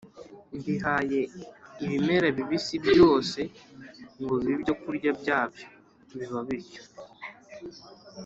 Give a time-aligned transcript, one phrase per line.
[0.57, 1.21] mbihaye
[1.83, 3.39] ibimera bibisi byose
[4.21, 5.65] ngo bibe ibyokurya byabyo.”
[6.17, 6.81] Biba bityo.